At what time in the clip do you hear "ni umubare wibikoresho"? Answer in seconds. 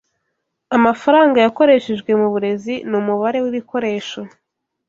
2.89-4.19